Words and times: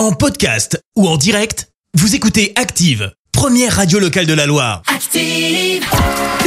En 0.00 0.12
podcast 0.12 0.82
ou 0.96 1.06
en 1.06 1.18
direct, 1.18 1.68
vous 1.92 2.14
écoutez 2.14 2.54
Active, 2.56 3.12
première 3.32 3.76
radio 3.76 3.98
locale 3.98 4.24
de 4.24 4.32
la 4.32 4.46
Loire. 4.46 4.80
Active. 4.86 5.84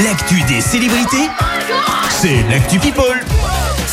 L'actu 0.04 0.42
des 0.52 0.60
célébrités, 0.60 1.30
c'est 2.10 2.42
l'actu 2.50 2.80
People. 2.80 3.24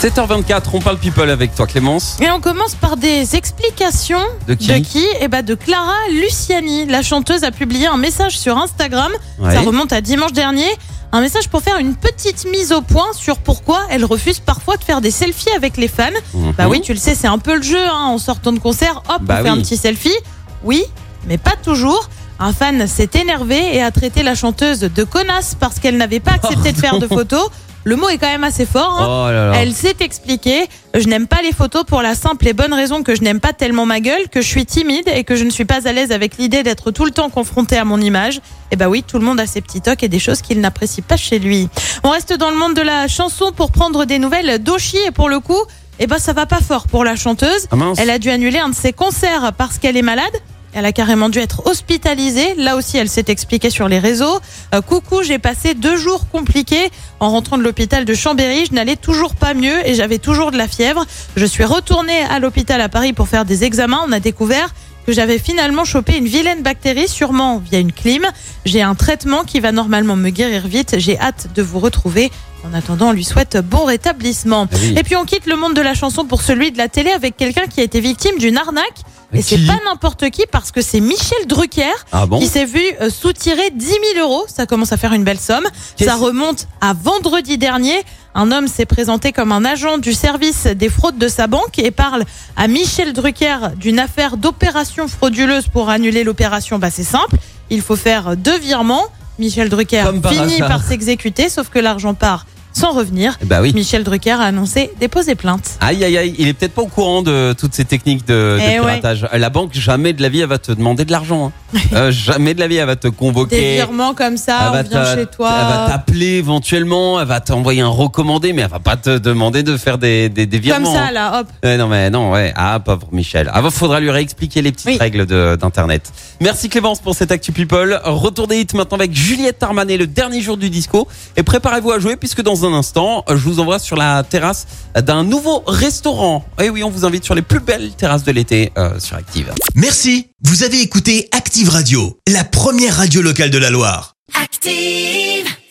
7h24, 0.00 0.62
on 0.72 0.80
parle 0.80 0.96
people 0.96 1.28
avec 1.28 1.54
toi 1.54 1.66
Clémence. 1.66 2.16
Et 2.22 2.30
on 2.30 2.40
commence 2.40 2.74
par 2.74 2.96
des 2.96 3.36
explications. 3.36 4.24
De 4.48 4.54
qui 4.54 5.04
Eh 5.20 5.28
ben 5.28 5.42
de 5.42 5.54
Clara 5.54 5.92
Luciani. 6.11 6.87
La 6.87 7.03
chanteuse 7.03 7.45
a 7.45 7.51
publié 7.51 7.87
un 7.87 7.99
message 7.99 8.38
sur 8.38 8.56
Instagram. 8.56 9.13
Ouais. 9.38 9.53
Ça 9.53 9.61
remonte 9.61 9.92
à 9.92 10.01
dimanche 10.01 10.33
dernier. 10.33 10.71
Un 11.13 11.21
message 11.21 11.49
pour 11.49 11.61
faire 11.63 11.79
une 11.79 11.97
petite 11.97 12.47
mise 12.47 12.71
au 12.72 12.83
point 12.83 13.13
sur 13.13 13.38
pourquoi 13.38 13.81
elle 13.90 14.04
refuse 14.04 14.38
parfois 14.38 14.77
de 14.77 14.85
faire 14.85 15.01
des 15.01 15.10
selfies 15.10 15.51
avec 15.56 15.77
les 15.77 15.88
fans. 15.88 16.05
Mhm. 16.34 16.52
Bah 16.56 16.69
oui, 16.69 16.80
tu 16.80 16.92
le 16.92 16.98
sais, 17.01 17.15
c'est 17.16 17.27
un 17.27 17.38
peu 17.38 17.56
le 17.56 17.62
jeu. 17.62 17.84
Hein. 17.84 18.06
En 18.06 18.19
sortant 18.19 18.52
de 18.52 18.60
concert, 18.60 19.02
hop, 19.09 19.23
Bah 19.23 19.38
on 19.41 19.42
fait 19.45 19.51
oui. 19.51 19.59
un 19.59 19.60
petit 19.62 19.77
selfie. 19.77 20.15
Oui, 20.62 20.84
mais 21.27 21.37
pas 21.38 21.56
toujours. 21.62 22.09
Un 22.38 22.52
fan 22.52 22.87
s'est 22.87 23.10
énervé 23.20 23.74
et 23.77 23.82
a 23.82 23.91
traité 23.91 24.23
la 24.23 24.34
chanteuse 24.34 24.80
de 24.80 25.04
connasse 25.04 25.56
parce 25.59 25.78
qu'elle 25.80 25.96
n'avait 25.96 26.20
pas 26.20 26.32
accepté 26.32 26.73
de 26.73 26.78
faire 26.78 26.98
de 26.98 27.06
photos. 27.09 27.51
Le 27.84 27.96
mot 27.96 28.08
est 28.10 28.18
quand 28.18 28.26
même 28.30 28.44
assez 28.44 28.66
fort. 28.66 28.96
hein. 29.00 29.06
Oh 29.28 29.32
là 29.32 29.50
là. 29.50 29.52
Elle 29.56 29.72
s'est 29.72 29.96
expliquée. 30.00 30.66
Je 30.94 31.06
n'aime 31.08 31.26
pas 31.26 31.40
les 31.42 31.52
photos 31.52 31.84
pour 31.84 32.02
la 32.02 32.14
simple 32.14 32.46
et 32.46 32.52
bonne 32.52 32.74
raison 32.74 33.02
que 33.02 33.14
je 33.14 33.22
n'aime 33.22 33.40
pas 33.40 33.52
tellement 33.54 33.86
ma 33.86 34.00
gueule, 34.00 34.28
que 34.30 34.40
je 34.42 34.46
suis 34.46 34.66
timide 34.66 35.08
et 35.08 35.24
que 35.24 35.34
je 35.34 35.44
ne 35.44 35.50
suis 35.50 35.64
pas 35.64 35.88
à 35.88 35.92
l'aise 35.92 36.12
avec 36.12 36.36
l'idée 36.36 36.62
d'être 36.62 36.90
tout 36.90 37.04
le 37.06 37.10
temps 37.10 37.30
confrontée 37.30 37.78
à 37.78 37.84
mon 37.84 37.98
image. 38.00 38.40
Et 38.70 38.76
bah 38.76 38.88
oui, 38.88 39.02
tout 39.02 39.18
le 39.18 39.24
monde 39.24 39.40
a 39.40 39.46
ses 39.46 39.60
petits 39.62 39.80
tocs 39.80 40.02
et 40.02 40.08
des 40.08 40.18
choses 40.18 40.42
qu'il 40.42 40.60
n'apprécie 40.60 41.00
pas 41.02 41.16
chez 41.16 41.38
lui. 41.38 41.68
On 42.04 42.10
reste 42.10 42.32
dans 42.36 42.50
le 42.50 42.56
monde 42.56 42.74
de 42.74 42.82
la 42.82 43.08
chanson 43.08 43.52
pour 43.52 43.70
prendre 43.72 44.04
des 44.04 44.18
nouvelles 44.18 44.62
d'Oshi 44.62 44.98
et 45.06 45.10
pour 45.10 45.28
le 45.30 45.40
coup, 45.40 45.60
eh 46.00 46.06
ben 46.06 46.18
ça 46.18 46.32
va 46.32 46.46
pas 46.46 46.60
fort 46.60 46.86
pour 46.86 47.04
la 47.04 47.16
chanteuse. 47.16 47.66
Ah. 47.70 47.76
Elle 47.98 48.10
a 48.10 48.18
dû 48.18 48.30
annuler 48.30 48.58
un 48.58 48.68
de 48.68 48.74
ses 48.74 48.92
concerts 48.92 49.52
parce 49.56 49.78
qu'elle 49.78 49.96
est 49.96 50.02
malade. 50.02 50.24
Elle 50.73 50.87
a 50.87 50.92
carrément 50.92 51.29
dû 51.29 51.38
être 51.38 51.66
hospitalisée. 51.66 52.55
Là 52.56 52.77
aussi, 52.77 52.97
elle 52.97 53.09
s'est 53.09 53.24
expliquée 53.29 53.71
sur 53.71 53.88
les 53.88 53.99
réseaux. 53.99 54.38
Euh, 54.74 54.80
coucou, 54.80 55.23
j'ai 55.23 55.38
passé 55.38 55.74
deux 55.74 55.96
jours 55.96 56.29
compliqués. 56.29 56.90
En 57.18 57.30
rentrant 57.30 57.59
de 57.59 57.62
l'hôpital 57.62 58.04
de 58.04 58.15
Chambéry, 58.15 58.66
je 58.66 58.74
n'allais 58.74 58.96
toujours 58.96 59.35
pas 59.35 59.54
mieux 59.54 59.87
et 59.87 59.95
j'avais 59.95 60.18
toujours 60.18 60.52
de 60.52 60.59
la 60.59 60.68
fièvre. 60.68 61.04
Je 61.37 61.45
suis 61.45 61.65
retournée 61.65 62.21
à 62.23 62.38
l'hôpital 62.38 62.80
à 62.80 62.88
Paris 62.88 63.12
pour 63.12 63.29
faire 63.29 63.45
des 63.45 63.65
examens. 63.65 64.05
On 64.07 64.12
a 64.12 64.21
découvert 64.21 64.73
que 65.07 65.12
j'avais 65.12 65.39
finalement 65.39 65.85
chopé 65.85 66.17
une 66.17 66.27
vilaine 66.27 66.62
bactérie, 66.62 67.09
sûrement 67.09 67.59
via 67.59 67.81
une 67.81 67.93
clim. 67.93 68.27
J'ai 68.65 68.83
un 68.83 68.95
traitement 68.95 69.45
qui 69.45 69.59
va 69.59 69.73
normalement 69.73 70.15
me 70.15 70.31
guérir 70.31 70.69
vite. 70.69 70.97
J'ai 70.99 71.19
hâte 71.19 71.49
de 71.55 71.62
vous 71.62 71.81
retrouver. 71.81 72.31
En 72.65 72.75
attendant, 72.75 73.09
on 73.09 73.12
lui 73.12 73.25
souhaite 73.25 73.57
bon 73.57 73.84
rétablissement. 73.84 74.69
Ah 74.71 74.77
oui. 74.81 74.95
Et 74.99 75.03
puis 75.03 75.17
on 75.17 75.25
quitte 75.25 75.47
le 75.47 75.57
monde 75.57 75.75
de 75.75 75.81
la 75.81 75.95
chanson 75.95 76.27
pour 76.27 76.43
celui 76.43 76.71
de 76.71 76.79
la 76.79 76.89
télé 76.89 77.11
avec 77.11 77.37
quelqu'un 77.37 77.67
qui 77.67 77.81
a 77.81 77.84
été 77.84 78.01
victime 78.01 78.39
d'une 78.39 78.59
arnaque. 78.59 79.01
Et 79.33 79.42
c'est 79.42 79.67
pas 79.67 79.78
n'importe 79.84 80.28
qui 80.31 80.42
parce 80.50 80.73
que 80.73 80.83
c'est 80.83 81.00
Michel 81.00 81.47
Drucker 81.47 81.92
Ah 82.12 82.27
bon 82.27 82.39
qui 82.41 82.47
s'est 82.47 82.64
vu 82.64 82.83
euh, 83.00 83.11
soutirer 83.11 83.70
10 83.70 83.87
000 83.87 84.00
euros. 84.20 84.45
Ça 84.48 84.67
commence 84.67 84.92
à 84.92 84.97
faire 84.97 85.12
une 85.12 85.25
belle 85.25 85.39
somme. 85.39 85.67
Ça 85.98 86.17
remonte 86.17 86.67
à 86.81 86.92
vendredi 86.95 87.59
dernier. 87.59 88.03
Un 88.34 88.53
homme 88.53 88.69
s'est 88.69 88.87
présenté 88.87 89.33
comme 89.33 89.53
un 89.53 89.64
agent 89.64 89.98
du 89.98 90.12
service 90.12 90.67
des 90.67 90.89
fraudes 90.89 91.19
de 91.19 91.28
sa 91.28 91.47
banque 91.47 91.78
et 91.78 91.91
parle 91.91 92.25
à 92.56 92.69
Michel 92.69 93.12
Drucker 93.12 93.59
d'une 93.77 93.98
affaire 93.98 94.37
d'opération 94.37 95.09
frauduleuse 95.09 95.69
pour 95.69 95.91
annuler 95.91 96.25
l'opération. 96.25 96.78
Bah, 96.78 96.91
c'est 96.91 97.05
simple. 97.05 97.37
Il 97.70 97.83
faut 97.83 97.97
faire 97.97 98.37
deux 98.37 98.59
virements. 98.59 99.06
Michel 99.39 99.69
Drucker 99.69 100.05
par 100.22 100.33
finit 100.33 100.55
hasard. 100.56 100.69
par 100.69 100.84
s'exécuter, 100.84 101.48
sauf 101.48 101.70
que 101.70 101.78
l'argent 101.78 102.15
part 102.15 102.47
sans 102.73 102.93
revenir. 102.93 103.39
Bah 103.45 103.61
oui. 103.63 103.73
Michel 103.75 104.05
Drucker 104.05 104.31
a 104.33 104.43
annoncé 104.43 104.91
déposer 105.01 105.35
plainte. 105.35 105.77
Aïe 105.81 106.05
aïe 106.05 106.17
aïe, 106.17 106.35
il 106.39 106.49
est 106.49 106.53
peut-être 106.55 106.75
pas 106.75 106.83
au 106.83 106.87
courant 106.87 107.23
de 107.23 107.55
toutes 107.59 107.75
ces 107.75 107.85
techniques 107.85 108.27
de, 108.27 108.33
de 108.35 108.59
Eh 108.61 108.81
ouais. 108.81 108.99
piratage. 109.01 109.27
La 109.33 109.51
banque, 109.51 109.71
jamais 109.75 110.12
de 110.12 110.23
la 110.23 110.29
vie, 110.29 110.41
elle 110.41 110.49
va 110.49 110.59
te 110.59 110.73
demander 110.73 111.05
de 111.05 111.11
l'argent. 111.12 111.47
hein. 111.47 111.53
Euh, 111.93 112.11
jamais 112.12 112.55
de 112.55 112.61
la 112.61 112.69
vie, 112.69 112.77
elle 112.77 112.87
va 112.87 112.97
te 112.97 113.09
Des 113.09 113.15
convoquer. 113.15 113.73
virements 113.75 114.15
comme 114.15 114.37
ça, 114.37 114.59
Elle 114.62 114.69
on 114.69 114.73
va 114.73 114.83
vient 114.83 115.15
chez 115.17 115.27
toi. 115.27 115.51
Elle 115.61 115.67
va 115.69 115.87
t'appeler 115.89 116.39
éventuellement, 116.39 117.21
elle 117.21 117.27
va 117.27 117.41
t'envoyer 117.41 117.81
un 117.81 117.89
recommandé, 117.89 118.53
mais 118.53 118.62
elle 118.62 118.71
va 118.71 118.78
pas 118.78 118.97
te 118.97 119.19
demander 119.19 119.62
de 119.62 119.77
faire 119.77 119.99
des, 119.99 120.28
des, 120.28 120.47
des 120.47 120.56
Comme 120.59 120.65
virements. 120.65 120.94
ça, 120.94 121.06
hein. 121.06 121.12
là, 121.12 121.41
hop. 121.41 121.47
Ouais, 121.65 121.77
non 121.77 121.89
mais 121.89 122.11
non 122.11 122.31
ouais 122.33 122.53
ah 122.56 122.78
pauvre 122.81 123.09
Michel 123.12 123.50
ah 123.53 123.62
bah, 123.62 123.71
faudra 123.71 124.00
lui 124.00 124.11
réexpliquer 124.11 124.62
les 124.62 124.73
petites 124.73 124.87
Oui. 124.87 124.97
règles 124.99 125.27
d'internet 125.56 126.12
merci 126.41 126.69
Clémence 126.69 127.00
pour 127.00 127.15
cette 127.15 127.31
actu 127.33 127.53
people 127.53 128.00
retour 128.05 128.47
des 128.47 128.61
hits 128.61 128.67
maintenant 128.75 128.97
avec 128.99 129.15
Juliette 129.15 129.62
Armanet 129.62 129.97
le 129.97 130.06
dernier 130.06 130.41
jour 130.41 130.56
du 130.56 130.71
disco 130.71 131.09
et 131.37 131.43
préparez-vous 131.43 131.93
à 131.93 131.99
jouer 131.99 132.17
puisque 132.17 132.43
dans 132.43 132.65
un 132.70 132.78
instant 132.78 133.25
je 133.28 133.34
vous 133.34 133.60
envoie 133.60 133.78
sur 133.78 133.97
la 133.97 134.22
terrasse 134.22 134.66
d'un 134.94 135.25
nouveau 135.25 135.62
restaurant 135.66 136.44
et 136.60 136.70
oui 136.70 136.82
on 136.82 136.91
vous 136.91 137.04
invite 137.04 137.25
sur 137.25 137.34
les 137.34 137.42
plus 137.42 137.60
belles 137.60 137.91
terrasses 137.92 138.25
de 138.25 138.32
l'été 138.32 138.72
euh, 138.78 138.98
sur 138.98 139.16
Active 139.16 139.53
Merci, 139.75 140.31
vous 140.42 140.62
avez 140.62 140.81
écouté 140.81 141.28
Active 141.32 141.69
Radio, 141.69 142.19
la 142.28 142.44
première 142.44 142.97
radio 142.97 143.22
locale 143.22 143.50
de 143.50 143.58
la 143.58 143.70
Loire. 143.70 144.14
Active. 144.34 145.59